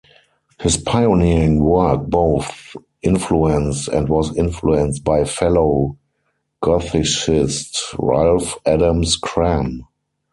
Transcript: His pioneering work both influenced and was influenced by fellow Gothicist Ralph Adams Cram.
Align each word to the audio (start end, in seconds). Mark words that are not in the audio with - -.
His 0.59 0.77
pioneering 0.77 1.63
work 1.63 2.07
both 2.07 2.75
influenced 3.03 3.87
and 3.87 4.09
was 4.09 4.35
influenced 4.35 5.03
by 5.03 5.25
fellow 5.25 5.99
Gothicist 6.63 7.71
Ralph 7.99 8.57
Adams 8.65 9.15
Cram. 9.15 9.83